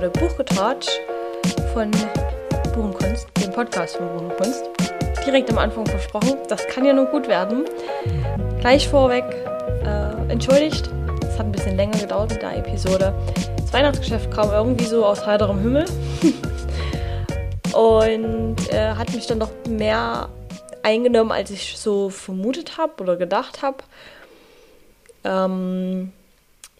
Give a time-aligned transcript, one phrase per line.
[0.00, 0.88] Episode Buchgetratsch
[1.74, 1.90] von
[2.74, 4.64] Buchenkunst, dem Podcast von Buchenkunst.
[5.26, 7.66] Direkt am Anfang versprochen, das kann ja nur gut werden.
[8.60, 9.24] Gleich vorweg,
[9.84, 10.90] äh, entschuldigt,
[11.22, 13.12] es hat ein bisschen länger gedauert mit der Episode.
[13.58, 15.84] Das Weihnachtsgeschäft kam irgendwie so aus heiterem Himmel
[17.74, 20.30] und äh, hat mich dann noch mehr
[20.82, 23.78] eingenommen, als ich so vermutet habe oder gedacht habe.
[25.24, 26.12] Ähm,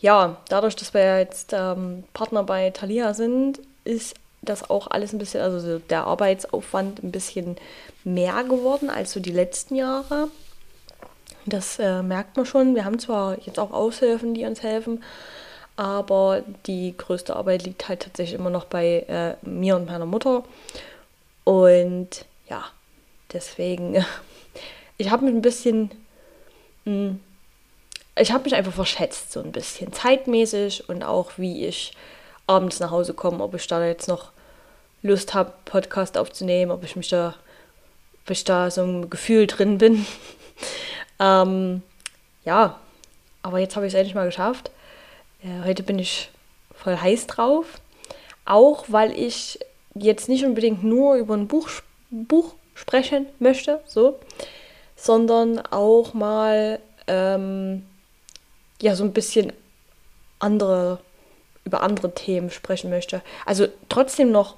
[0.00, 5.18] ja, dadurch, dass wir jetzt ähm, Partner bei Thalia sind, ist das auch alles ein
[5.18, 7.56] bisschen, also der Arbeitsaufwand ein bisschen
[8.04, 10.28] mehr geworden als so die letzten Jahre.
[11.44, 12.74] Das äh, merkt man schon.
[12.74, 15.02] Wir haben zwar jetzt auch Aushilfen, die uns helfen,
[15.76, 20.44] aber die größte Arbeit liegt halt tatsächlich immer noch bei äh, mir und meiner Mutter.
[21.44, 22.64] Und ja,
[23.32, 24.04] deswegen,
[24.96, 25.90] ich habe mich ein bisschen
[26.86, 27.20] mh, hm,
[28.20, 31.92] ich habe mich einfach verschätzt, so ein bisschen zeitmäßig und auch wie ich
[32.46, 34.30] abends nach Hause komme, ob ich da jetzt noch
[35.02, 37.34] Lust habe, Podcast aufzunehmen, ob ich mich da,
[38.24, 40.04] ob ich da so ein Gefühl drin bin.
[41.18, 41.82] ähm,
[42.44, 42.78] ja,
[43.42, 44.70] aber jetzt habe ich es endlich mal geschafft.
[45.42, 46.30] Äh, heute bin ich
[46.74, 47.66] voll heiß drauf.
[48.44, 49.58] Auch weil ich
[49.94, 51.68] jetzt nicht unbedingt nur über ein Buch,
[52.10, 54.18] Buch sprechen möchte, so,
[54.96, 57.84] sondern auch mal ähm,
[58.82, 59.52] ja so ein bisschen
[60.38, 60.98] andere,
[61.64, 63.22] über andere Themen sprechen möchte.
[63.46, 64.56] Also trotzdem noch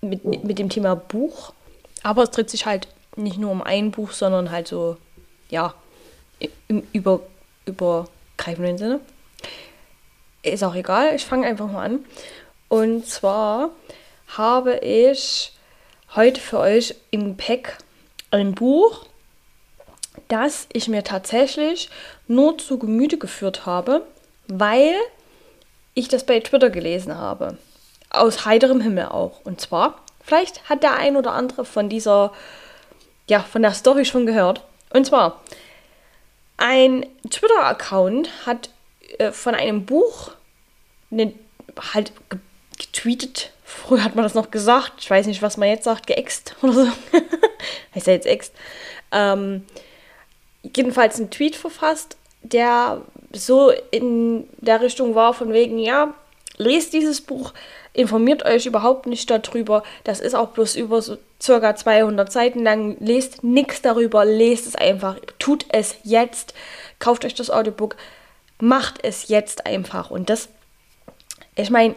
[0.00, 1.52] mit, mit dem Thema Buch,
[2.02, 4.96] aber es dreht sich halt nicht nur um ein Buch, sondern halt so,
[5.50, 5.74] ja,
[6.68, 7.20] im über,
[7.66, 9.00] übergreifenden Sinne.
[10.42, 12.04] Ist auch egal, ich fange einfach mal an.
[12.68, 13.70] Und zwar
[14.28, 15.52] habe ich
[16.14, 17.78] heute für euch im Gepäck
[18.30, 19.06] ein Buch,
[20.28, 21.90] das ich mir tatsächlich
[22.26, 24.06] nur zu Gemüte geführt habe,
[24.48, 24.94] weil
[25.94, 27.58] ich das bei Twitter gelesen habe.
[28.10, 29.40] Aus heiterem Himmel auch.
[29.44, 32.32] Und zwar, vielleicht hat der ein oder andere von dieser,
[33.28, 34.62] ja, von der Story schon gehört.
[34.90, 35.42] Und zwar,
[36.56, 38.70] ein Twitter-Account hat
[39.18, 40.32] äh, von einem Buch
[41.10, 41.34] ne,
[41.94, 42.12] halt
[42.78, 43.52] getweetet.
[43.64, 44.94] Früher hat man das noch gesagt.
[44.98, 46.86] Ich weiß nicht, was man jetzt sagt, geäxt oder so.
[47.94, 48.54] heißt ja jetzt ext.
[49.12, 49.64] Ähm,
[50.76, 53.02] jedenfalls einen Tweet verfasst, der
[53.32, 56.14] so in der Richtung war, von wegen, ja,
[56.56, 57.52] lest dieses Buch,
[57.92, 59.82] informiert euch überhaupt nicht darüber.
[60.04, 62.96] Das ist auch bloß über so circa 200 Seiten lang.
[63.00, 65.16] Lest nichts darüber, lest es einfach.
[65.38, 66.54] Tut es jetzt.
[66.98, 67.96] Kauft euch das Audiobook.
[68.60, 70.10] Macht es jetzt einfach.
[70.10, 70.48] Und das,
[71.56, 71.94] ich meine,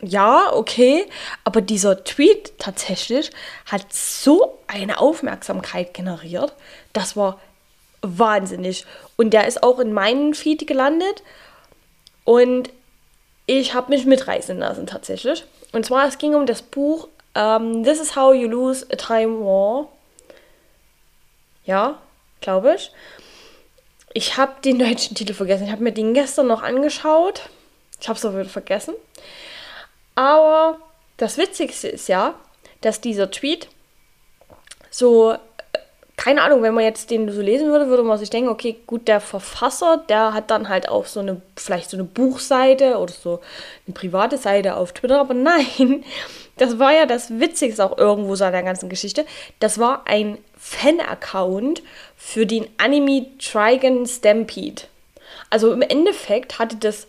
[0.00, 1.06] ja, okay,
[1.44, 3.30] aber dieser Tweet tatsächlich
[3.64, 6.54] hat so eine Aufmerksamkeit generiert.
[6.92, 7.40] Das war
[8.02, 8.84] wahnsinnig.
[9.16, 11.22] Und der ist auch in meinen Feed gelandet.
[12.24, 12.70] Und
[13.46, 15.44] ich habe mich mitreißen lassen tatsächlich.
[15.72, 18.96] Und zwar, es ging um das Buch um, ähm, This is How You Lose a
[18.96, 19.88] Time War.
[21.64, 21.98] Ja,
[22.40, 22.90] glaube ich.
[24.14, 25.66] Ich habe den deutschen Titel vergessen.
[25.66, 27.42] Ich habe mir den gestern noch angeschaut.
[28.00, 28.94] Ich habe es auch wieder vergessen.
[30.16, 30.78] Aber
[31.18, 32.34] das Witzigste ist ja,
[32.80, 33.68] dass dieser Tweet
[34.90, 35.38] so, äh,
[36.16, 39.06] keine Ahnung, wenn man jetzt den so lesen würde, würde man sich denken, okay, gut,
[39.08, 43.40] der Verfasser, der hat dann halt auch so eine, vielleicht so eine Buchseite oder so
[43.86, 46.02] eine private Seite auf Twitter, aber nein,
[46.56, 49.26] das war ja das Witzigste auch irgendwo so an der ganzen Geschichte.
[49.60, 51.82] Das war ein Fan-Account
[52.16, 54.82] für den Anime Trigon Stampede.
[55.50, 57.06] Also im Endeffekt hatte das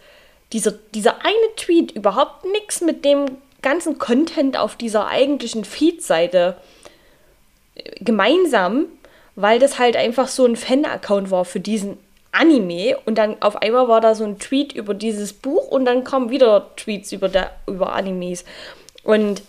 [0.53, 3.25] dieser, dieser eine Tweet überhaupt nichts mit dem
[3.62, 6.58] ganzen Content auf dieser eigentlichen Feed-Seite
[7.75, 8.86] äh, gemeinsam,
[9.36, 11.97] weil das halt einfach so ein Fan-Account war für diesen
[12.31, 16.03] Anime und dann auf einmal war da so ein Tweet über dieses Buch und dann
[16.03, 18.45] kamen wieder Tweets über, der, über Animes.
[19.04, 19.42] Und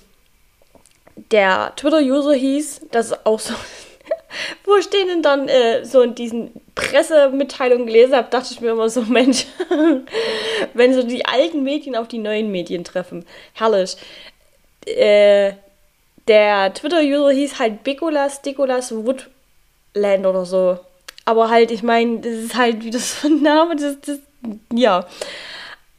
[1.32, 3.54] der Twitter-User hieß, das ist auch so
[4.64, 8.88] wo ich denen dann äh, so in diesen Pressemitteilungen gelesen habe, dachte ich mir immer
[8.88, 9.46] so, Mensch,
[10.74, 13.24] wenn so die alten Medien auf die neuen Medien treffen.
[13.54, 13.96] Herrlich.
[14.86, 15.52] Äh,
[16.28, 20.78] der Twitter-User hieß halt Bikolas, Dikolas Woodland oder so.
[21.24, 24.18] Aber halt, ich meine, das ist halt wie das von Name, das, das,
[24.72, 25.06] ja.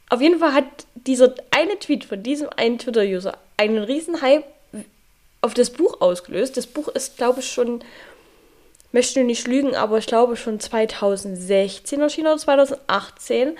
[0.08, 4.44] Auf jeden Fall hat dieser eine Tweet von diesem einen Twitter-User einen riesen Hype
[5.40, 6.56] auf das Buch ausgelöst.
[6.56, 7.82] Das Buch ist, glaube ich, schon
[8.92, 13.56] möchte nicht lügen, aber ich glaube schon 2016 erschienen oder 2018.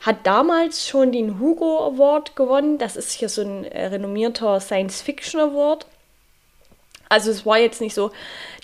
[0.00, 2.78] Hat damals schon den Hugo Award gewonnen.
[2.78, 5.86] Das ist hier so ein äh, renommierter Science Fiction Award.
[7.08, 8.10] Also es war jetzt nicht so,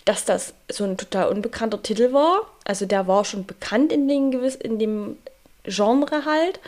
[0.05, 2.47] dass das so ein total unbekannter Titel war.
[2.65, 5.19] Also der war schon bekannt in, den gewiss, in dem
[5.65, 6.59] Genre halt.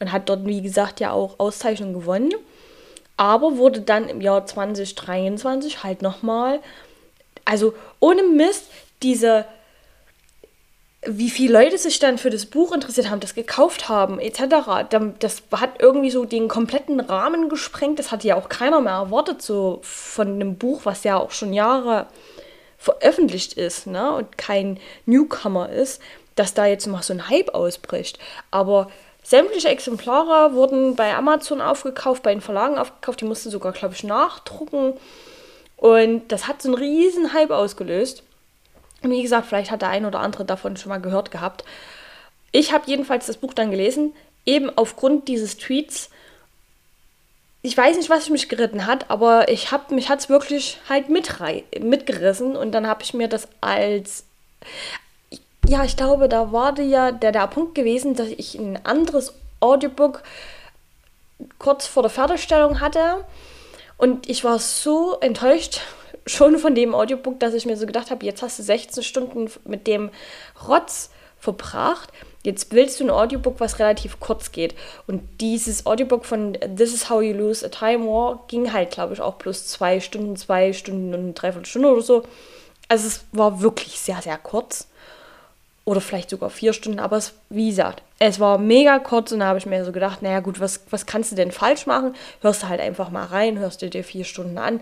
[0.00, 2.32] und hat dort, wie gesagt, ja auch Auszeichnungen gewonnen.
[3.16, 6.60] Aber wurde dann im Jahr 2023 halt nochmal,
[7.48, 8.64] also ohne Mist,
[9.02, 9.46] diese
[11.06, 14.88] wie viele Leute sich dann für das Buch interessiert haben, das gekauft haben, etc.
[15.20, 18.00] Das hat irgendwie so den kompletten Rahmen gesprengt.
[18.00, 21.52] Das hatte ja auch keiner mehr erwartet, so von einem Buch, was ja auch schon
[21.52, 22.06] Jahre
[22.78, 24.12] veröffentlicht ist, ne?
[24.12, 26.02] Und kein Newcomer ist,
[26.34, 28.18] dass da jetzt mal so ein Hype ausbricht.
[28.50, 28.90] Aber
[29.22, 34.04] sämtliche Exemplare wurden bei Amazon aufgekauft, bei den Verlagen aufgekauft, die mussten sogar, glaube ich,
[34.04, 34.94] nachdrucken.
[35.78, 38.24] Und das hat so einen riesen Hype ausgelöst.
[39.02, 41.64] Und wie gesagt, vielleicht hat der ein oder andere davon schon mal gehört gehabt.
[42.50, 44.12] Ich habe jedenfalls das Buch dann gelesen,
[44.44, 46.10] eben aufgrund dieses Tweets.
[47.62, 51.08] Ich weiß nicht, was mich geritten hat, aber ich habe mich hat es wirklich halt
[51.08, 54.24] mitgerissen und dann habe ich mir das als
[55.66, 60.22] ja, ich glaube, da war ja der, der Punkt gewesen, dass ich ein anderes Audiobook
[61.58, 63.24] kurz vor der Fertigstellung hatte
[63.98, 65.80] und ich war so enttäuscht
[66.26, 69.50] schon von dem Audiobook, dass ich mir so gedacht habe, jetzt hast du 16 Stunden
[69.64, 70.10] mit dem
[70.66, 72.10] Rotz verbracht.
[72.44, 74.74] Jetzt willst du ein Audiobook, was relativ kurz geht.
[75.06, 79.14] Und dieses Audiobook von This is How You Lose a Time War ging halt, glaube
[79.14, 82.22] ich, auch plus zwei Stunden, zwei Stunden und dreiviertel Stunde oder so.
[82.88, 84.88] Also es war wirklich sehr, sehr kurz.
[85.84, 89.46] Oder vielleicht sogar vier Stunden, aber es, wie gesagt, es war mega kurz und da
[89.46, 92.14] habe ich mir so gedacht, naja gut, was, was kannst du denn falsch machen?
[92.40, 94.80] Hörst du halt einfach mal rein, hörst du dir vier Stunden an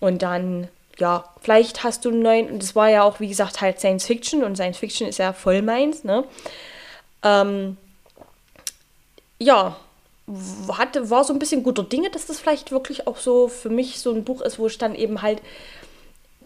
[0.00, 3.60] und dann, ja, vielleicht hast du einen neuen, und das war ja auch, wie gesagt,
[3.60, 6.24] halt Science Fiction und Science Fiction ist ja voll meins, ne?
[7.22, 7.76] Ähm,
[9.38, 9.76] ja,
[10.68, 14.00] hatte, war so ein bisschen guter Dinge, dass das vielleicht wirklich auch so für mich
[14.00, 15.42] so ein Buch ist, wo ich dann eben halt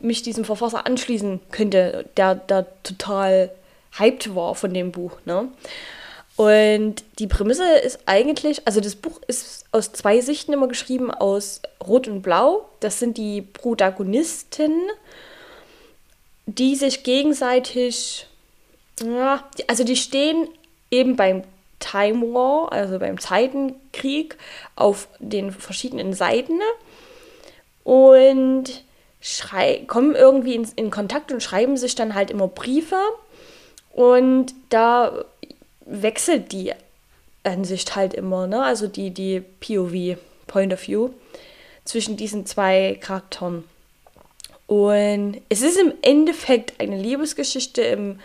[0.01, 3.51] mich diesem Verfasser anschließen könnte, der da total
[3.99, 5.13] hyped war von dem Buch.
[5.25, 5.49] Ne?
[6.37, 11.63] Und die Prämisse ist eigentlich, also das Buch ist aus zwei Sichten immer geschrieben, aus
[11.87, 12.69] Rot und Blau.
[12.81, 14.73] Das sind die Protagonisten,
[16.45, 18.27] die sich gegenseitig,
[19.03, 20.49] ja, also die stehen
[20.91, 21.43] eben beim
[21.81, 24.37] Time War, also beim Zeitenkrieg,
[24.77, 26.61] auf den verschiedenen Seiten
[27.83, 28.85] und
[29.87, 32.99] kommen irgendwie in, in Kontakt und schreiben sich dann halt immer Briefe.
[33.93, 35.25] Und da
[35.87, 36.73] wechselt die
[37.45, 38.63] Ansicht halt immer, ne?
[38.63, 41.11] Also die, die POV, Point of View,
[41.85, 43.65] zwischen diesen zwei Charakteren.
[44.67, 48.21] Und es ist im Endeffekt eine Liebesgeschichte im,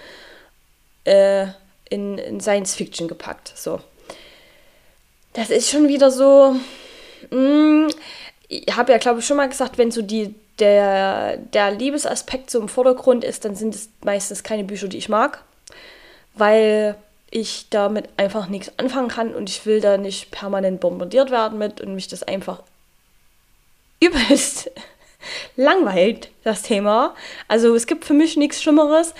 [1.06, 1.46] äh,
[1.90, 3.54] in, in Science Fiction gepackt.
[3.56, 3.80] So.
[5.34, 6.56] Das ist schon wieder so.
[7.30, 7.90] Mh, mm,
[8.48, 12.60] ich habe ja, glaube ich, schon mal gesagt, wenn so die, der, der Liebesaspekt so
[12.60, 15.44] im Vordergrund ist, dann sind es meistens keine Bücher, die ich mag.
[16.34, 16.96] Weil
[17.32, 21.80] ich damit einfach nichts anfangen kann und ich will da nicht permanent bombardiert werden mit
[21.80, 22.62] und mich das einfach
[24.02, 24.70] übelst
[25.56, 27.16] langweilt, das Thema.
[27.48, 29.14] Also es gibt für mich nichts Schlimmeres,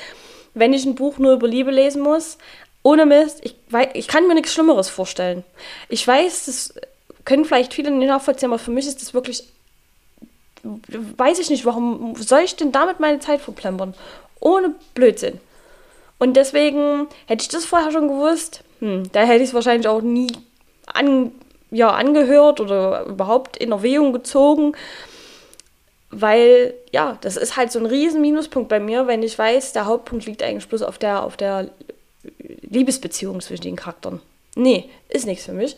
[0.54, 2.38] wenn ich ein Buch nur über Liebe lesen muss.
[2.84, 3.56] Ohne Mist, ich,
[3.94, 5.44] ich kann mir nichts Schlimmeres vorstellen.
[5.88, 6.74] Ich weiß, das
[7.26, 9.44] können vielleicht viele nicht nachvollziehen, aber für mich ist das wirklich,
[10.64, 13.94] weiß ich nicht, warum soll ich denn damit meine Zeit verplempern?
[14.40, 15.40] Ohne Blödsinn.
[16.22, 20.04] Und deswegen hätte ich das vorher schon gewusst, hm, da hätte ich es wahrscheinlich auch
[20.04, 20.28] nie
[20.86, 21.32] an,
[21.72, 24.74] ja, angehört oder überhaupt in Erwägung gezogen.
[26.12, 29.88] Weil, ja, das ist halt so ein riesen Minuspunkt bei mir, wenn ich weiß, der
[29.88, 31.72] Hauptpunkt liegt eigentlich bloß auf der, auf der
[32.38, 34.22] Liebesbeziehung zwischen den Charakteren.
[34.56, 35.76] Nee, ist nichts für mich.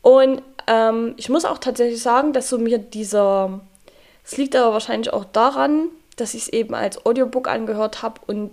[0.00, 3.60] Und ähm, ich muss auch tatsächlich sagen, dass so mir dieser,
[4.24, 8.50] es liegt aber wahrscheinlich auch daran, dass ich es eben als Audiobook angehört habe und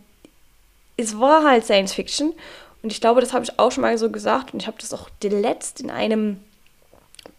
[0.99, 2.33] es war halt Science Fiction.
[2.81, 4.53] Und ich glaube, das habe ich auch schon mal so gesagt.
[4.53, 6.39] Und ich habe das auch letzt in einem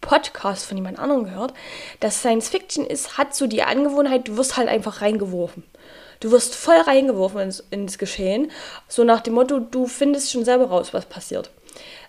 [0.01, 1.53] Podcast von jemand anderem gehört,
[1.99, 5.63] dass Science Fiction ist, hat so die Angewohnheit, du wirst halt einfach reingeworfen.
[6.19, 8.51] Du wirst voll reingeworfen ins, ins Geschehen.
[8.87, 11.49] So nach dem Motto, du findest schon selber raus, was passiert.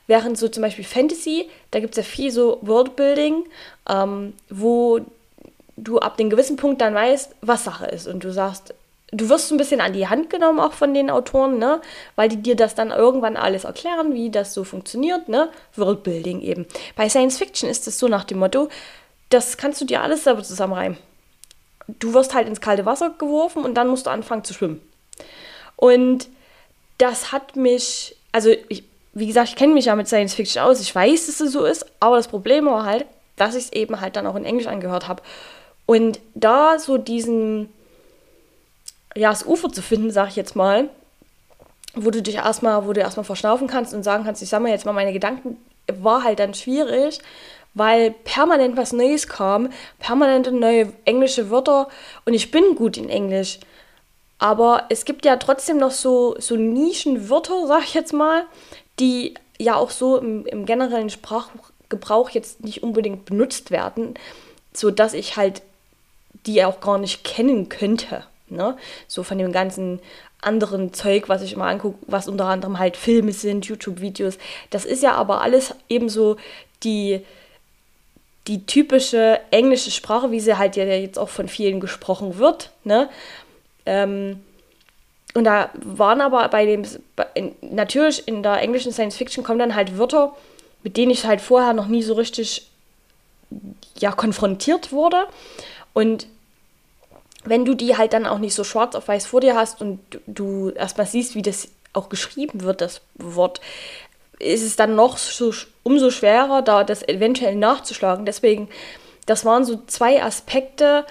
[0.06, 3.44] Während so zum Beispiel Fantasy, da gibt es ja viel so Worldbuilding,
[3.88, 5.00] ähm, wo
[5.76, 8.06] du ab dem gewissen Punkt dann weißt, was Sache ist.
[8.06, 8.75] Und du sagst,
[9.12, 11.81] du wirst so ein bisschen an die Hand genommen auch von den Autoren, ne?
[12.16, 15.50] Weil die dir das dann irgendwann alles erklären, wie das so funktioniert, ne?
[15.76, 16.66] Worldbuilding eben.
[16.97, 18.69] Bei Science Fiction ist es so nach dem Motto,
[19.28, 20.99] das kannst du dir alles selber zusammenreimen.
[21.87, 24.81] Du wirst halt ins kalte Wasser geworfen und dann musst du anfangen zu schwimmen.
[25.76, 26.28] Und
[26.99, 30.81] das hat mich, also ich, wie gesagt, ich kenne mich ja mit Science Fiction aus,
[30.81, 33.04] ich weiß, dass es so ist, aber das Problem war halt,
[33.37, 35.23] dass ich es eben halt dann auch in Englisch angehört habe.
[35.85, 37.69] Und da so diesen,
[39.16, 40.88] ja, das Ufer zu finden, sag ich jetzt mal,
[41.95, 44.87] wo du dich erstmal, wo du erstmal verschnaufen kannst und sagen kannst, ich sammle jetzt
[44.87, 45.59] mal meine Gedanken
[45.92, 47.21] war halt dann schwierig,
[47.75, 51.88] weil permanent was Neues kam, permanent neue englische Wörter
[52.25, 53.61] und ich bin gut in Englisch.
[54.38, 58.45] Aber es gibt ja trotzdem noch so, so Nischenwörter, sag ich jetzt mal,
[58.99, 64.14] die ja auch so im, im generellen Sprachgebrauch jetzt nicht unbedingt benutzt werden,
[64.73, 65.62] sodass ich halt
[66.47, 68.25] die auch gar nicht kennen könnte.
[68.52, 68.76] Ne?
[69.09, 70.00] So von dem ganzen
[70.40, 74.38] anderen Zeug, was ich immer angucke, was unter anderem halt Filme sind, YouTube-Videos.
[74.71, 76.37] Das ist ja aber alles ebenso
[76.82, 77.25] die,
[78.49, 82.71] die typische englische Sprache, wie sie halt ja jetzt auch von vielen gesprochen wird.
[82.85, 83.09] Ne?
[83.87, 84.40] Ähm,
[85.35, 86.82] und da waren aber bei dem,
[87.62, 90.37] natürlich in der englischen Science Fiction kommen dann halt Wörter,
[90.82, 92.68] mit denen ich halt vorher noch nie so richtig
[93.99, 95.26] ja, konfrontiert wurde.
[95.94, 96.26] Und
[97.44, 100.00] wenn du die halt dann auch nicht so schwarz auf weiß vor dir hast und
[100.26, 103.61] du erstmal siehst, wie das auch geschrieben wird, das Wort,
[104.38, 108.26] ist es dann noch so umso schwerer, da das eventuell nachzuschlagen.
[108.26, 108.68] Deswegen,
[109.26, 111.06] das waren so zwei Aspekte,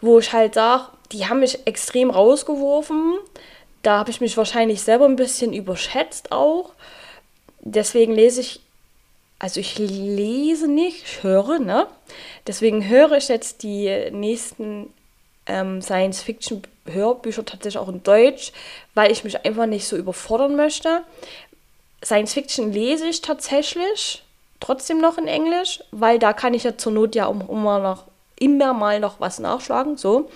[0.00, 3.14] wo ich halt sage, die haben mich extrem rausgeworfen.
[3.82, 6.72] Da habe ich mich wahrscheinlich selber ein bisschen überschätzt auch.
[7.60, 8.60] Deswegen lese ich,
[9.38, 11.86] also ich lese nicht, ich höre, ne?
[12.46, 14.92] Deswegen höre ich jetzt die nächsten
[15.46, 18.52] ähm, Science-Fiction-Hörbücher tatsächlich auch in Deutsch,
[18.94, 21.02] weil ich mich einfach nicht so überfordern möchte.
[22.04, 24.22] Science-Fiction lese ich tatsächlich
[24.60, 28.04] trotzdem noch in Englisch, weil da kann ich ja zur Not ja immer, noch,
[28.38, 30.30] immer mal noch was nachschlagen, so.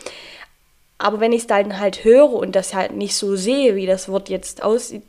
[0.99, 4.09] Aber wenn ich es dann halt höre und das halt nicht so sehe, wie das
[4.09, 5.05] Wort jetzt aussieht,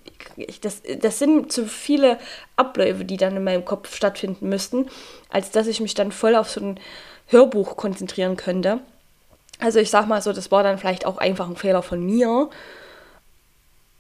[0.62, 2.20] das, das sind zu viele
[2.56, 4.88] Abläufe, die dann in meinem Kopf stattfinden müssten,
[5.30, 6.80] als dass ich mich dann voll auf so ein
[7.28, 8.80] Hörbuch konzentrieren könnte.
[9.60, 12.50] Also ich sag mal so, das war dann vielleicht auch einfach ein Fehler von mir,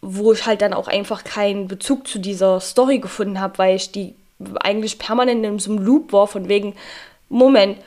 [0.01, 3.91] wo ich halt dann auch einfach keinen Bezug zu dieser Story gefunden habe, weil ich
[3.91, 4.15] die
[4.61, 6.75] eigentlich permanent in so einem Loop war, von wegen,
[7.27, 7.77] Moment,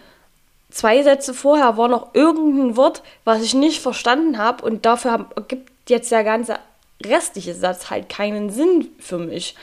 [0.71, 5.71] zwei Sätze vorher war noch irgendein Wort, was ich nicht verstanden habe und dafür ergibt
[5.89, 6.59] jetzt der ganze
[7.05, 9.57] restliche Satz halt keinen Sinn für mich.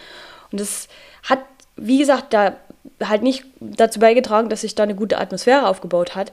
[0.52, 0.88] Und das
[1.24, 1.40] hat,
[1.76, 2.56] wie gesagt, da
[3.04, 6.32] halt nicht dazu beigetragen, dass sich da eine gute Atmosphäre aufgebaut hat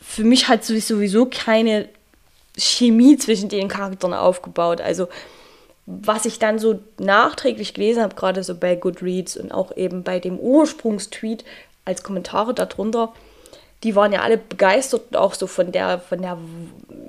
[0.00, 1.88] für mich hat sowieso keine
[2.56, 4.80] Chemie zwischen den Charakteren aufgebaut.
[4.80, 5.08] Also
[5.86, 10.20] was ich dann so nachträglich gelesen habe, gerade so bei Goodreads und auch eben bei
[10.20, 11.44] dem Ursprungstweet
[11.84, 13.12] als Kommentare darunter,
[13.82, 16.38] die waren ja alle begeistert auch so von der, von der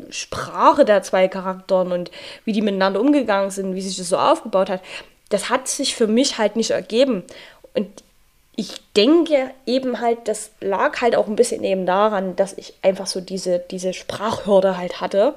[0.09, 2.09] Sprache der zwei Charakteren und
[2.45, 4.81] wie die miteinander umgegangen sind, wie sich das so aufgebaut hat.
[5.29, 7.23] Das hat sich für mich halt nicht ergeben.
[7.75, 8.03] Und
[8.55, 13.07] ich denke eben halt, das lag halt auch ein bisschen eben daran, dass ich einfach
[13.07, 15.33] so diese, diese Sprachhürde halt hatte.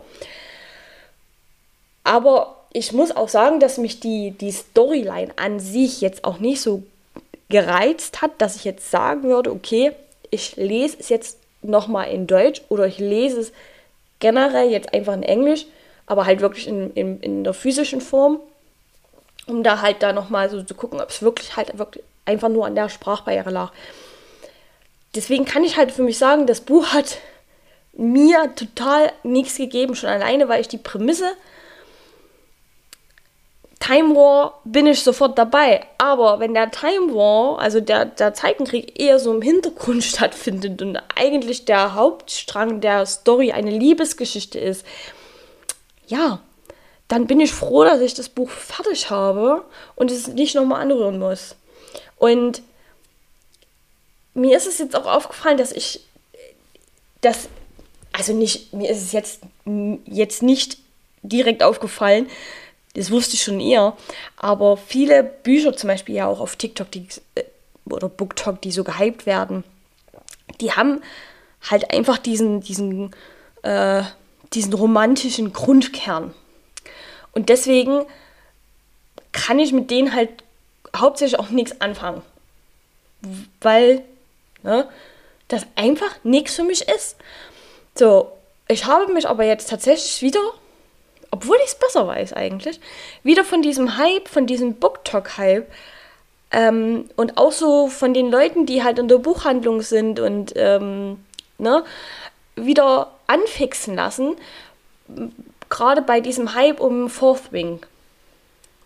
[2.05, 6.61] Aber ich muss auch sagen, dass mich die, die Storyline an sich jetzt auch nicht
[6.61, 6.83] so
[7.49, 9.93] gereizt hat, dass ich jetzt sagen würde, okay,
[10.31, 13.53] ich lese es jetzt nochmal in Deutsch oder ich lese es
[14.19, 15.67] generell jetzt einfach in Englisch,
[16.07, 18.41] aber halt wirklich in, in, in der physischen Form,
[19.47, 22.67] um da halt da nochmal so zu gucken, ob es wirklich halt wirklich einfach nur
[22.67, 23.73] an der Sprachbarriere lag.
[25.15, 27.19] Deswegen kann ich halt für mich sagen, das Buch hat
[27.95, 31.33] mir total nichts gegeben, schon alleine, weil ich die Prämisse
[33.79, 35.85] Time War bin ich sofort dabei.
[35.99, 40.99] Aber wenn der Time War, also der, der Zeitenkrieg, eher so im Hintergrund stattfindet und
[41.15, 44.85] eigentlich der Hauptstrang der Story eine Liebesgeschichte ist,
[46.07, 46.41] ja,
[47.09, 49.65] dann bin ich froh, dass ich das Buch fertig habe
[49.95, 51.55] und es nicht nochmal anrühren muss.
[52.17, 52.63] Und
[54.35, 56.01] mir ist es jetzt auch aufgefallen, dass ich
[57.21, 57.49] das,
[58.13, 59.41] also nicht, mir ist es jetzt,
[60.07, 60.79] jetzt nicht
[61.23, 62.29] direkt aufgefallen,
[62.95, 63.97] das wusste ich schon eher,
[64.37, 67.45] aber viele Bücher zum Beispiel ja auch auf TikTok die, äh,
[67.85, 69.65] oder BookTok, die so gehypt werden,
[70.61, 71.03] die haben
[71.71, 73.15] halt einfach diesen, diesen,
[73.63, 74.03] äh,
[74.53, 76.33] diesen romantischen Grundkern.
[77.33, 78.07] Und deswegen
[79.33, 80.31] kann ich mit denen halt
[81.01, 82.23] hauptsächlich auch nichts anfangen.
[83.61, 84.03] Weil
[84.63, 84.89] ne,
[85.49, 87.17] das einfach nichts für mich ist.
[87.95, 88.33] So,
[88.69, 90.41] ich habe mich aber jetzt tatsächlich wieder,
[91.31, 92.81] obwohl ich es besser weiß eigentlich,
[93.23, 95.71] wieder von diesem Hype, von diesem BookTok-Hype
[96.51, 101.25] ähm, und auch so von den Leuten, die halt in der Buchhandlung sind und ähm,
[101.59, 101.85] ne,
[102.57, 104.37] wieder anfixen lassen.
[105.69, 107.85] Gerade bei diesem Hype um Fourth Wing.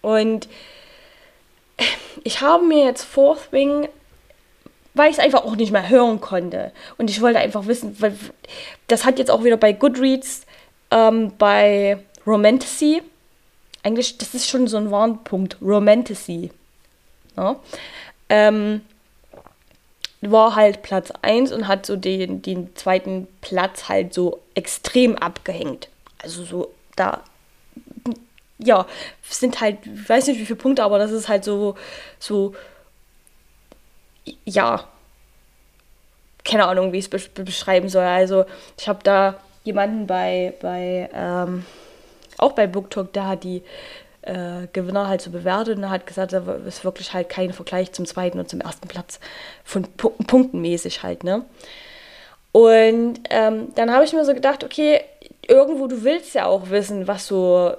[0.03, 0.49] Und
[2.25, 3.89] ich habe mir jetzt Fourth Wing,
[4.95, 6.73] weil ich es einfach auch nicht mehr hören konnte.
[6.99, 8.17] Und ich wollte einfach wissen, weil
[8.89, 10.43] das hat jetzt auch wieder bei Goodreads,
[10.91, 13.03] ähm, bei Romantasy,
[13.83, 16.51] eigentlich, das ist schon so ein Warnpunkt, Romantasy.
[17.37, 17.57] Ja?
[18.29, 18.83] ähm,
[20.23, 25.89] war halt Platz 1 und hat so den, den zweiten Platz halt so extrem abgehängt.
[26.23, 27.23] Also so da,
[28.65, 28.87] ja,
[29.23, 31.77] sind halt, ich weiß nicht wie viele Punkte, aber das ist halt so,
[32.19, 32.55] so,
[34.45, 34.85] ja,
[36.45, 38.05] keine Ahnung, wie ich es beschreiben soll.
[38.05, 38.45] Also
[38.79, 41.65] ich habe da jemanden bei, bei ähm,
[42.39, 43.63] auch bei BookTalk, der hat die
[44.23, 48.07] äh, Gewinner halt so bewertet und hat gesagt, da ist wirklich halt kein Vergleich zum
[48.07, 49.21] zweiten und zum ersten Platz
[49.65, 51.45] von P Punktenmäßig halt, ne?
[52.53, 55.03] Und ähm, dann habe ich mir so gedacht, okay,
[55.47, 57.75] irgendwo, du willst ja auch wissen, was so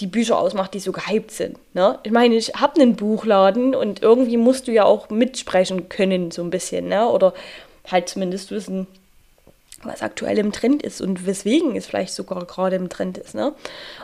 [0.00, 1.58] die Bücher ausmacht, die so gehypt sind.
[1.74, 1.98] Ne?
[2.02, 6.42] Ich meine, ich habe einen Buchladen und irgendwie musst du ja auch mitsprechen können, so
[6.42, 7.08] ein bisschen, ne?
[7.08, 7.32] Oder
[7.90, 8.86] halt zumindest wissen,
[9.82, 13.34] was aktuell im Trend ist und weswegen es vielleicht sogar gerade im Trend ist.
[13.34, 13.54] Ne?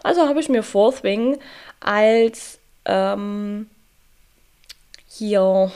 [0.03, 1.39] Also habe ich mir Fourth Wing
[1.81, 3.69] als ähm,
[5.09, 5.73] hier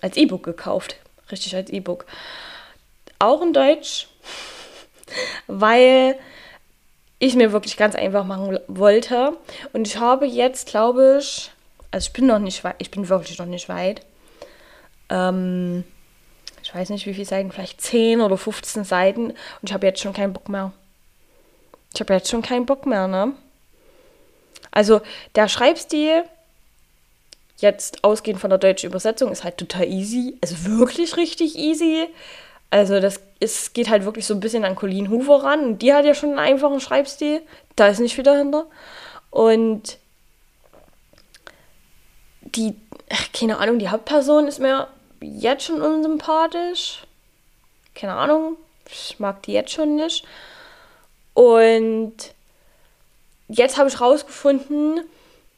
[0.00, 0.96] als E-Book gekauft.
[1.30, 2.06] Richtig als E-Book.
[3.18, 4.08] Auch in Deutsch,
[5.46, 6.16] weil
[7.18, 9.36] ich mir wirklich ganz einfach machen wollte.
[9.72, 11.50] Und ich habe jetzt, glaube ich,
[11.90, 14.02] also ich bin noch nicht weit, ich bin wirklich noch nicht weit.
[15.08, 15.84] Ähm,
[16.62, 20.00] ich weiß nicht wie viele Seiten, vielleicht 10 oder 15 Seiten und ich habe jetzt
[20.00, 20.72] schon keinen Bock mehr.
[21.94, 23.32] Ich habe jetzt schon keinen Bock mehr, ne?
[24.70, 25.00] Also
[25.36, 26.24] der Schreibstil,
[27.58, 30.36] jetzt ausgehend von der deutschen Übersetzung, ist halt total easy.
[30.42, 32.08] Also wirklich richtig easy.
[32.76, 35.78] Also das ist, geht halt wirklich so ein bisschen an Colleen Hoover ran.
[35.78, 37.40] Die hat ja schon einen einfachen Schreibstil.
[37.74, 38.66] Da ist nicht viel dahinter.
[39.30, 39.96] Und
[42.42, 42.74] die,
[43.32, 44.88] keine Ahnung, die Hauptperson ist mir
[45.22, 47.06] jetzt schon unsympathisch.
[47.94, 48.58] Keine Ahnung,
[48.90, 50.26] ich mag die jetzt schon nicht.
[51.32, 52.14] Und
[53.48, 55.00] jetzt habe ich rausgefunden,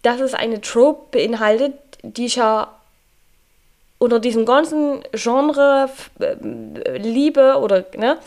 [0.03, 2.78] dass es eine Trope beinhaltet, die ich ja
[3.99, 8.19] unter diesem ganzen Genre äh, Liebe oder ne,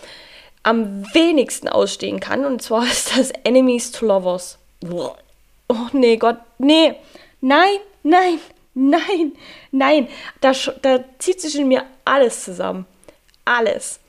[0.64, 2.46] am wenigsten ausstehen kann.
[2.46, 4.58] Und zwar ist das Enemies to Lovers.
[4.90, 5.16] Oh
[5.94, 6.96] nee, Gott, nee,
[7.40, 8.40] nein, nein,
[8.74, 9.34] Nein,
[9.72, 10.08] nein,
[10.40, 12.86] da, da zieht sich in mir alles zusammen.
[13.44, 14.00] Alles.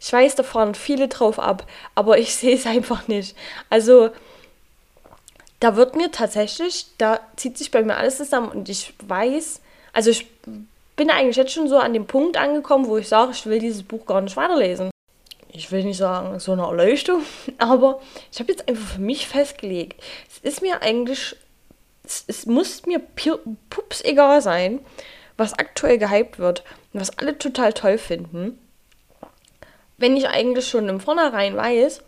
[0.00, 3.36] Ich weiß, da fahren viele drauf ab, aber ich sehe es einfach nicht.
[3.70, 4.10] Also,
[5.60, 9.60] da wird mir tatsächlich, da zieht sich bei mir alles zusammen und ich weiß,
[9.92, 10.26] also ich
[10.98, 13.84] bin eigentlich jetzt schon so an dem Punkt angekommen, wo ich sage, ich will dieses
[13.84, 14.90] Buch gar nicht weiterlesen.
[15.50, 17.22] Ich will nicht sagen, so eine Erleuchtung,
[17.58, 21.36] aber ich habe jetzt einfach für mich festgelegt, es ist mir eigentlich
[22.04, 23.00] es, es muss mir
[23.70, 24.80] pups egal sein,
[25.36, 28.58] was aktuell gehypt wird und was alle total toll finden,
[29.98, 32.02] wenn ich eigentlich schon im Vornherein weiß,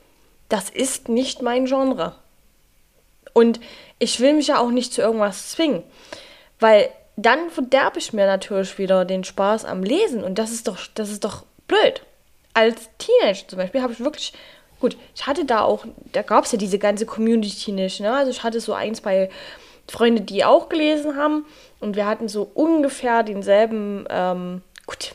[0.48, 2.16] das ist nicht mein Genre.
[3.32, 3.60] Und
[3.98, 5.84] ich will mich ja auch nicht zu irgendwas zwingen,
[6.58, 6.90] weil
[7.22, 11.10] dann verderbe ich mir natürlich wieder den Spaß am Lesen und das ist doch, das
[11.10, 12.02] ist doch blöd.
[12.54, 14.32] Als Teenager zum Beispiel habe ich wirklich,
[14.80, 18.12] gut, ich hatte da auch, da gab es ja diese ganze Community nicht, ne?
[18.12, 19.30] Also ich hatte so eins bei
[19.90, 21.44] Freunde, die auch gelesen haben.
[21.80, 25.14] Und wir hatten so ungefähr denselben, ähm, gut,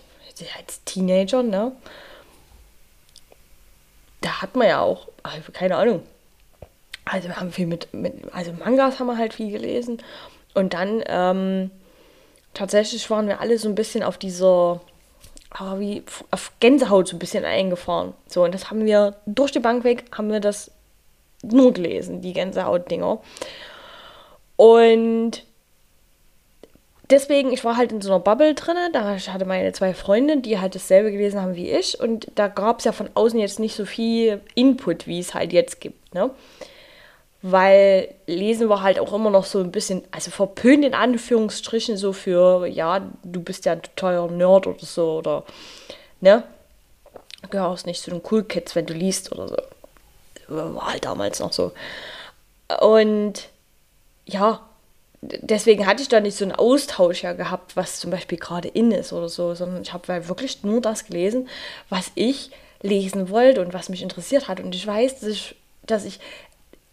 [0.57, 1.71] als Teenager, ne?
[4.21, 5.07] Da hat man ja auch,
[5.53, 6.03] keine Ahnung.
[7.05, 10.01] Also wir haben viel mit, mit, also Mangas haben wir halt viel gelesen.
[10.55, 11.71] Und dann, ähm,
[12.55, 14.81] tatsächlich waren wir alle so ein bisschen auf dieser,
[15.51, 18.13] aber wie auf Gänsehaut so ein bisschen eingefahren.
[18.27, 20.71] So, und das haben wir durch die Bank weg, haben wir das
[21.43, 23.19] nur gelesen, die Gänsehaut-Dinger.
[24.55, 25.43] Und
[27.09, 28.75] deswegen, ich war halt in so einer Bubble drin.
[28.93, 31.99] Da hatte meine zwei Freunde, die halt dasselbe gelesen haben wie ich.
[31.99, 35.53] Und da gab es ja von außen jetzt nicht so viel Input, wie es halt
[35.53, 36.13] jetzt gibt.
[36.13, 36.29] Ne?
[37.47, 42.11] Weil Lesen war halt auch immer noch so ein bisschen, also verpönt in Anführungsstrichen, so
[42.11, 45.17] für, ja, du bist ja ein totaler Nerd oder so.
[45.17, 45.43] Oder,
[46.21, 46.43] ne?
[47.51, 49.57] Gehörst nicht zu den Cool Kids, wenn du liest oder so.
[50.47, 51.71] War halt damals noch so.
[52.81, 53.49] Und
[54.25, 54.67] ja,
[55.21, 58.91] deswegen hatte ich da nicht so einen Austausch ja gehabt, was zum Beispiel gerade in
[58.91, 61.47] ist oder so, sondern ich habe halt wirklich nur das gelesen,
[61.89, 62.49] was ich
[62.81, 64.59] lesen wollte und was mich interessiert hat.
[64.59, 65.55] Und ich weiß, dass ich,
[65.85, 66.19] dass ich,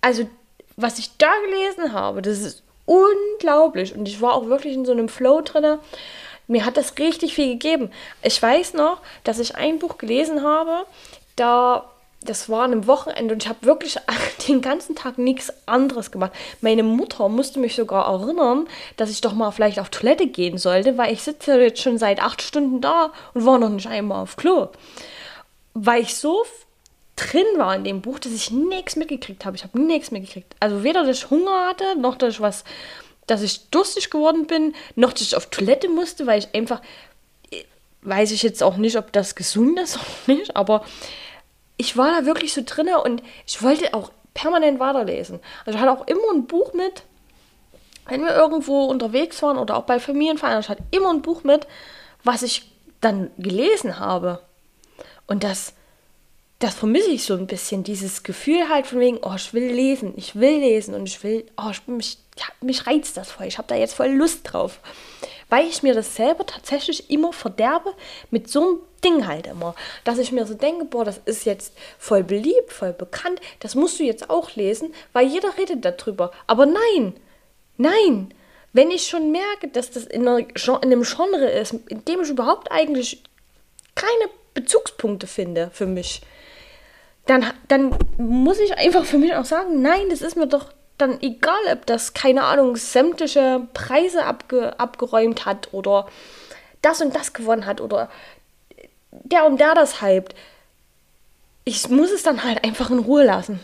[0.03, 0.29] also
[0.77, 3.95] was ich da gelesen habe, das ist unglaublich.
[3.95, 5.79] Und ich war auch wirklich in so einem Flow drin.
[6.49, 7.91] Mir hat das richtig viel gegeben.
[8.23, 10.87] Ich weiß noch, dass ich ein Buch gelesen habe,
[11.37, 11.89] da
[12.25, 13.97] das war an einem Wochenende und ich habe wirklich
[14.49, 16.33] den ganzen Tag nichts anderes gemacht.
[16.61, 20.99] Meine Mutter musste mich sogar erinnern, dass ich doch mal vielleicht auf Toilette gehen sollte,
[20.99, 24.37] weil ich sitze jetzt schon seit acht Stunden da und war noch nicht einmal auf
[24.37, 24.69] Klo.
[25.75, 26.45] Weil ich so
[27.17, 29.57] drin war in dem Buch, dass ich nichts mitgekriegt habe.
[29.57, 30.57] Ich habe nichts mitgekriegt.
[30.61, 32.65] Also weder, dass ich Hunger hatte, noch, dass ich was
[33.27, 36.83] dass ich durstig geworden bin, noch dass ich auf Toilette musste, weil ich einfach,
[38.03, 40.85] weiß ich jetzt auch nicht, ob das gesund ist oder nicht, aber
[41.77, 45.41] ich war da wirklich so drinne und ich wollte auch permanent weiterlesen.
[45.65, 47.05] Also ich hatte auch immer ein Buch mit,
[48.07, 51.67] wenn wir irgendwo unterwegs waren oder auch bei Familienfeiern, ich hatte immer ein Buch mit,
[52.25, 52.71] was ich
[53.01, 54.41] dann gelesen habe.
[55.27, 55.75] Und das,
[56.63, 60.15] das vermisse ich so ein bisschen, dieses Gefühl halt von wegen, oh, ich will lesen,
[60.17, 63.59] ich will lesen und ich will, oh, ich, mich, ja, mich reizt das voll, ich
[63.59, 64.79] habe da jetzt voll Lust drauf.
[65.49, 67.93] Weil ich mir das selber tatsächlich immer verderbe
[68.31, 71.75] mit so einem Ding halt immer, dass ich mir so denke, boah, das ist jetzt
[71.99, 76.31] voll beliebt, voll bekannt, das musst du jetzt auch lesen, weil jeder redet darüber.
[76.47, 77.15] Aber nein,
[77.77, 78.33] nein,
[78.73, 82.31] wenn ich schon merke, dass das in, einer, in einem Genre ist, in dem ich
[82.31, 83.25] überhaupt eigentlich
[83.97, 86.23] keine Bezugspunkte finde für mich,
[87.27, 91.21] dann, dann muss ich einfach für mich auch sagen, nein, das ist mir doch dann
[91.21, 96.07] egal, ob das, keine Ahnung, sämtliche Preise abge, abgeräumt hat oder
[96.81, 98.11] das und das gewonnen hat oder
[99.11, 100.35] der und der das hypt.
[101.65, 103.61] Ich muss es dann halt einfach in Ruhe lassen.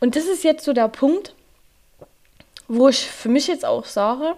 [0.00, 1.34] Und das ist jetzt so der Punkt,
[2.66, 4.34] wo ich für mich jetzt auch sage,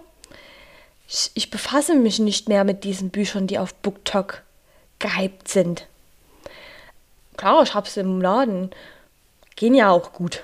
[1.07, 4.43] ich, ich befasse mich nicht mehr mit diesen Büchern, die auf BookTok
[4.99, 5.87] gehypt sind.
[7.41, 8.69] Klar, ich habe es im Laden.
[9.55, 10.43] Gehen ja auch gut.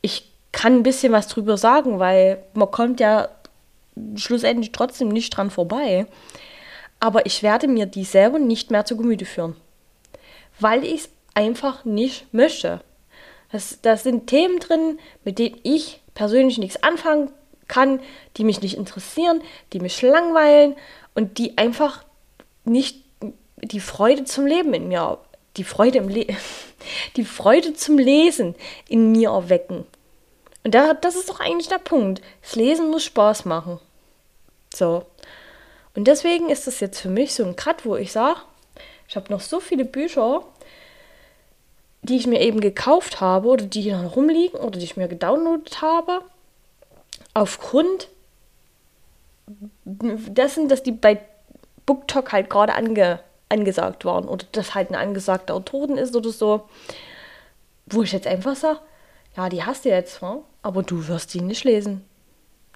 [0.00, 3.28] Ich kann ein bisschen was drüber sagen, weil man kommt ja
[4.16, 6.06] schlussendlich trotzdem nicht dran vorbei.
[6.98, 9.54] Aber ich werde mir die selber nicht mehr zu Gemüte führen.
[10.58, 12.80] Weil ich es einfach nicht möchte.
[13.52, 17.30] Das, das sind Themen drin, mit denen ich persönlich nichts anfangen
[17.68, 18.00] kann,
[18.38, 19.40] die mich nicht interessieren,
[19.72, 20.74] die mich langweilen
[21.14, 22.02] und die einfach
[22.64, 23.04] nicht
[23.58, 25.20] die Freude zum Leben in mir,
[25.56, 26.26] die Freude im Le
[27.16, 28.54] die Freude zum Lesen
[28.88, 29.86] in mir erwecken.
[30.64, 32.22] Und da, das ist doch eigentlich der Punkt.
[32.40, 33.80] Das Lesen muss Spaß machen.
[34.74, 35.04] So.
[35.94, 38.40] Und deswegen ist das jetzt für mich so ein Cut, wo ich sage,
[39.08, 40.42] ich habe noch so viele Bücher,
[42.02, 45.08] die ich mir eben gekauft habe oder die hier noch rumliegen oder die ich mir
[45.08, 46.22] gedownloadet habe,
[47.34, 48.08] aufgrund
[49.84, 51.20] dessen, dass die bei
[51.84, 53.20] BookTok halt gerade ange,
[53.52, 56.68] angesagt waren oder das halt ein angesagter Autoren ist oder so,
[57.86, 58.80] wo ich jetzt einfach sage,
[59.36, 60.38] ja, die hast du jetzt, hm?
[60.62, 62.04] aber du wirst die nicht lesen.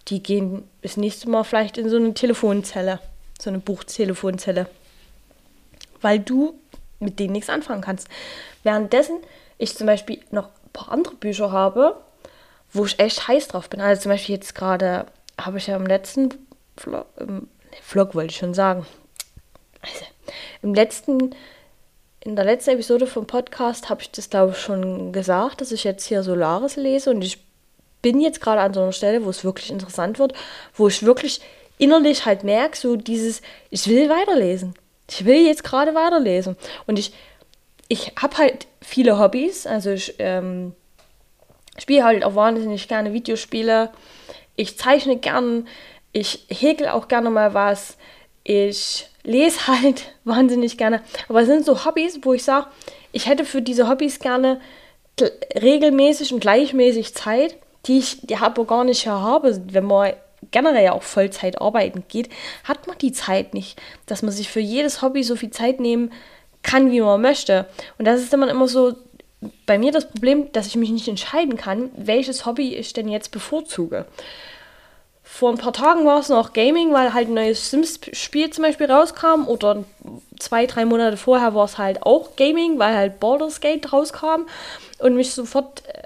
[0.08, 3.00] Die gehen das nächste Mal vielleicht in so eine Telefonzelle,
[3.40, 4.66] so eine Buchtelefonzelle,
[6.00, 6.58] weil du
[7.00, 8.08] mit denen nichts anfangen kannst.
[8.62, 9.18] Währenddessen
[9.58, 11.96] ich zum Beispiel noch ein paar andere Bücher habe,
[12.72, 13.80] wo ich echt heiß drauf bin.
[13.80, 15.06] Also zum Beispiel jetzt gerade
[15.40, 16.30] habe ich ja im letzten
[16.76, 17.48] Vlog, im
[17.82, 18.86] Vlog wollte ich schon sagen.
[19.82, 20.04] Also
[20.62, 21.34] im letzten
[22.20, 25.84] in der letzten Episode vom Podcast habe ich das, glaube ich, schon gesagt, dass ich
[25.84, 27.38] jetzt hier Solaris lese und ich
[28.02, 30.32] bin jetzt gerade an so einer Stelle, wo es wirklich interessant wird,
[30.74, 31.40] wo ich wirklich
[31.78, 34.74] innerlich halt merke, so dieses, ich will weiterlesen.
[35.08, 36.56] Ich will jetzt gerade weiterlesen.
[36.86, 37.12] Und ich,
[37.88, 39.66] ich habe halt viele Hobbys.
[39.66, 40.74] Also ich ähm,
[41.78, 43.90] spiele halt auch wahnsinnig gerne Videospiele.
[44.56, 45.68] Ich zeichne gern.
[46.12, 47.96] Ich häkel auch gerne mal was.
[48.48, 51.02] Ich lese halt wahnsinnig gerne.
[51.28, 52.68] Aber es sind so Hobbys, wo ich sage,
[53.12, 54.60] ich hätte für diese Hobbys gerne
[55.54, 57.56] regelmäßig und gleichmäßig Zeit,
[57.86, 59.60] die ich die aber gar nicht habe.
[59.72, 60.12] Wenn man
[60.50, 62.28] generell ja auch Vollzeit arbeiten geht,
[62.64, 66.12] hat man die Zeit nicht, dass man sich für jedes Hobby so viel Zeit nehmen
[66.62, 67.66] kann, wie man möchte.
[67.98, 68.94] Und das ist immer immer so
[69.64, 73.30] bei mir das Problem, dass ich mich nicht entscheiden kann, welches Hobby ich denn jetzt
[73.30, 74.06] bevorzuge.
[75.36, 78.90] Vor ein paar Tagen war es noch Gaming, weil halt ein neues Sims-Spiel zum Beispiel
[78.90, 79.46] rauskam.
[79.46, 79.84] Oder
[80.38, 84.46] zwei, drei Monate vorher war es halt auch Gaming, weil halt Baldur's Gate rauskam
[84.98, 86.04] und mich sofort äh,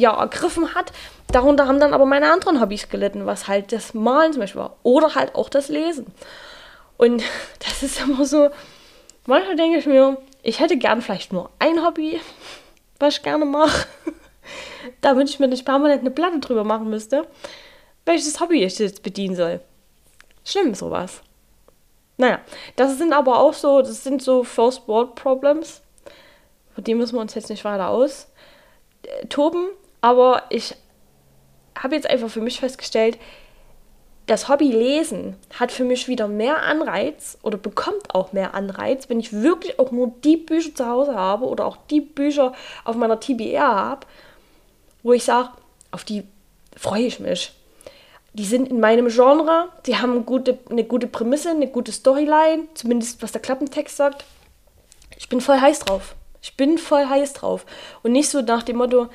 [0.00, 0.92] ja, ergriffen hat.
[1.32, 4.76] Darunter haben dann aber meine anderen Hobbys gelitten, was halt das Malen zum Beispiel war.
[4.84, 6.06] Oder halt auch das Lesen.
[6.96, 7.20] Und
[7.58, 8.48] das ist immer so,
[9.26, 12.20] manchmal denke ich mir, ich hätte gern vielleicht nur ein Hobby,
[13.00, 13.88] was ich gerne mache,
[15.00, 17.26] damit ich mir nicht permanent eine Platte drüber machen müsste
[18.04, 19.60] welches Hobby ich jetzt bedienen soll.
[20.44, 21.22] Schlimm sowas.
[22.16, 22.40] Naja,
[22.76, 25.82] das sind aber auch so, das sind so First World Problems.
[26.74, 28.28] Von denen müssen wir uns jetzt nicht weiter aus
[29.02, 29.68] äh, toben.
[30.00, 30.74] Aber ich
[31.76, 33.18] habe jetzt einfach für mich festgestellt,
[34.26, 39.20] das Hobby Lesen hat für mich wieder mehr Anreiz oder bekommt auch mehr Anreiz, wenn
[39.20, 43.20] ich wirklich auch nur die Bücher zu Hause habe oder auch die Bücher auf meiner
[43.20, 44.06] TBR habe,
[45.02, 45.50] wo ich sage,
[45.90, 46.24] auf die
[46.74, 47.52] freue ich mich
[48.34, 53.22] die sind in meinem Genre, die haben gute, eine gute Prämisse, eine gute Storyline, zumindest
[53.22, 54.24] was der Klappentext sagt.
[55.16, 56.16] Ich bin voll heiß drauf.
[56.42, 57.64] Ich bin voll heiß drauf.
[58.02, 59.08] Und nicht so nach dem Motto,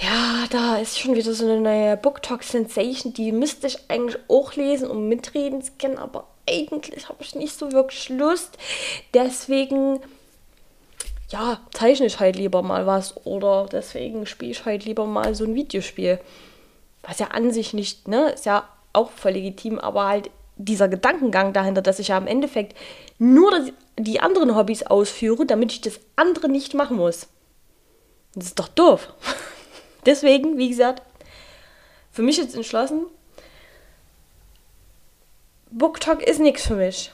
[0.00, 4.54] ja, da ist schon wieder so eine neue BookTalk Sensation, die müsste ich eigentlich auch
[4.54, 8.58] lesen, um mitreden zu können, aber eigentlich habe ich nicht so wirklich Lust.
[9.14, 10.00] Deswegen,
[11.30, 15.44] ja, zeichne ich halt lieber mal was oder deswegen spiele ich halt lieber mal so
[15.44, 16.20] ein Videospiel.
[17.02, 21.52] Was ja an sich nicht, ne, ist ja auch voll legitim, aber halt dieser Gedankengang
[21.52, 22.76] dahinter, dass ich ja im Endeffekt
[23.18, 23.50] nur
[23.98, 27.28] die anderen Hobbys ausführe, damit ich das andere nicht machen muss.
[28.34, 29.08] Das ist doch doof.
[30.06, 31.02] Deswegen, wie gesagt,
[32.10, 33.06] für mich jetzt entschlossen,
[35.70, 37.12] BookTok ist nichts für mich.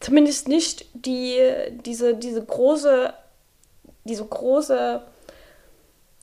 [0.00, 1.38] Zumindest nicht die,
[1.84, 3.14] diese, diese große,
[4.04, 5.02] diese große,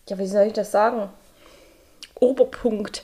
[0.10, 1.10] ja, wie soll ich das sagen?
[2.20, 3.04] Oberpunkt.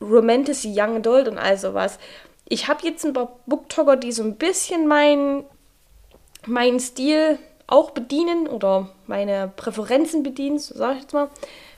[0.00, 1.98] Romantasy, Young Adult und all sowas.
[2.46, 5.44] Ich habe jetzt ein paar Booktalker, die so ein bisschen meinen
[6.46, 11.30] mein Stil auch bedienen oder meine Präferenzen bedienen, so sage ich jetzt mal,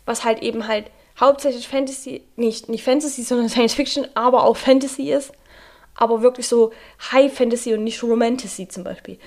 [0.04, 5.12] was halt eben halt hauptsächlich Fantasy, nicht, nicht Fantasy, sondern Science Fiction, aber auch Fantasy
[5.12, 5.32] ist,
[5.94, 6.72] aber wirklich so
[7.12, 9.18] High Fantasy und nicht Romantasy zum Beispiel.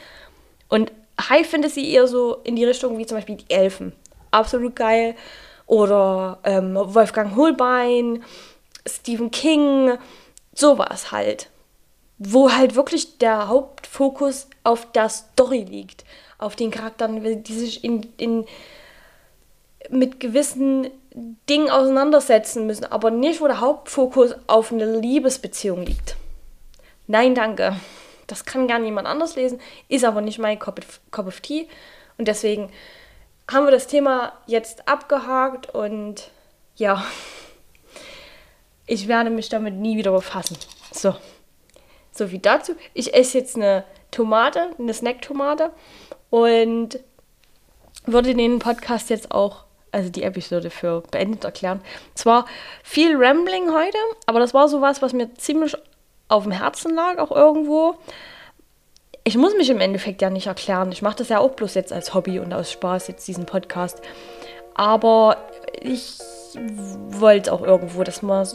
[0.67, 0.91] Und
[1.29, 3.93] High Fantasy eher so in die Richtung wie zum Beispiel die Elfen.
[4.31, 5.15] Absolut geil.
[5.69, 8.23] Oder ähm, Wolfgang Holbein,
[8.88, 9.97] Stephen King,
[10.53, 11.49] sowas halt.
[12.17, 16.03] Wo halt wirklich der Hauptfokus auf der Story liegt
[16.39, 18.45] auf den Charakteren, die sich in, in,
[19.89, 20.89] mit gewissen
[21.49, 26.15] Dingen auseinandersetzen müssen, aber nicht, wo der Hauptfokus auf eine Liebesbeziehung liegt.
[27.08, 27.75] Nein, danke.
[28.25, 31.67] Das kann gar niemand anders lesen, ist aber nicht mein Cup of, Cup of Tea.
[32.17, 32.71] Und deswegen
[33.51, 36.31] haben wir das Thema jetzt abgehakt und
[36.75, 37.03] ja,
[38.85, 40.57] ich werde mich damit nie wieder befassen.
[40.91, 41.15] So,
[42.12, 42.75] so viel dazu.
[42.93, 45.71] Ich esse jetzt eine Tomate, eine Snack-Tomate
[46.29, 46.99] und
[48.05, 51.81] würde den Podcast jetzt auch, also die Episode für beendet erklären.
[52.15, 52.45] Zwar
[52.83, 55.75] viel Rambling heute, aber das war sowas, was mir ziemlich
[56.27, 57.95] auf dem Herzen lag, auch irgendwo.
[59.29, 60.91] Ich muss mich im Endeffekt ja nicht erklären.
[60.91, 64.01] Ich mache das ja auch bloß jetzt als Hobby und aus Spaß, jetzt diesen Podcast.
[64.73, 65.37] Aber
[65.83, 66.17] ich
[67.09, 68.47] wollte auch irgendwo, dass man,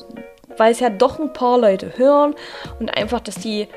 [0.56, 2.34] weil es ja doch ein paar Leute hören
[2.80, 3.68] und einfach, dass die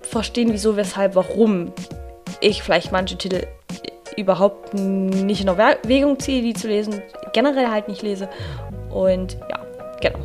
[0.00, 1.70] verstehen, wieso, weshalb, warum
[2.40, 3.46] ich vielleicht manche Titel
[4.16, 7.02] überhaupt nicht in Erwägung ziehe, die zu lesen,
[7.34, 8.30] generell halt nicht lese.
[8.88, 9.60] Und ja,
[10.00, 10.20] genau.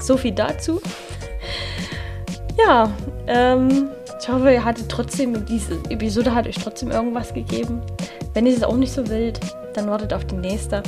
[0.00, 0.82] So viel dazu.
[2.58, 2.92] Ja,
[3.26, 3.88] ähm,
[4.20, 7.80] ich hoffe, ihr hattet trotzdem, diese Episode hat euch trotzdem irgendwas gegeben.
[8.32, 9.40] Wenn es auch nicht so wild,
[9.74, 10.82] dann wartet auf die nächste.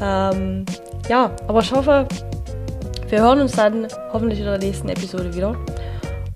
[0.00, 0.64] Ähm,
[1.08, 2.06] ja, aber ich hoffe,
[3.08, 5.56] wir hören uns dann hoffentlich in der nächsten Episode wieder.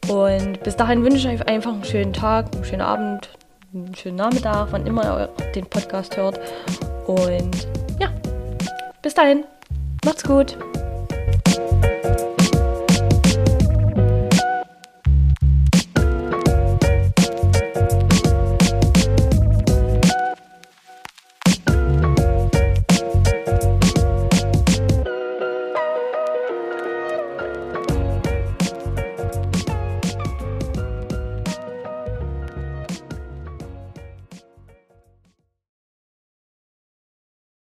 [0.08, 3.28] Und bis dahin wünsche ich euch einfach einen schönen Tag, einen schönen Abend,
[3.74, 6.40] einen schönen Nachmittag, wann immer ihr den Podcast hört.
[7.06, 8.08] Und ja,
[9.02, 9.44] bis dahin,
[10.04, 10.56] macht's gut.